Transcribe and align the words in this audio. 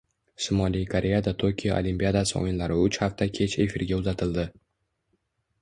Shimoliy 0.43 0.85
Koreyada 0.93 1.33
Tokio 1.43 1.75
Olimpiadasi 1.81 2.37
o‘yinlari 2.41 2.79
uch 2.87 2.99
hafta 3.05 3.31
kech 3.39 3.59
efirga 3.67 4.01
uzatildi 4.03 4.51